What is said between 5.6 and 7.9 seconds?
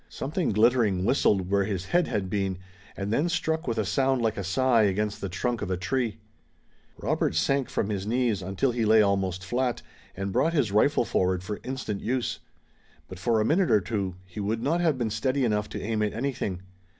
of a tree. Robert sank from